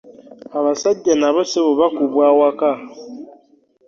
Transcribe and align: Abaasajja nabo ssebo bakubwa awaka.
Abaasajja 0.57 1.13
nabo 1.21 1.41
ssebo 1.45 1.71
bakubwa 1.81 2.23
awaka. 2.31 2.69